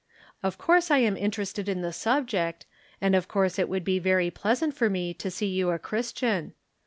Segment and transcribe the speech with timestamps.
[0.41, 2.65] Of course I am interested in the subject,
[2.99, 6.53] and of coui'se it would be very pleasant for me to see you a Christian.